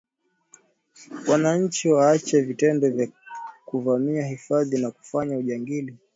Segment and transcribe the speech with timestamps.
[1.27, 3.07] Wananchi waache vitendo vya
[3.65, 5.97] kuvamia hifadhi na kufanya ujangili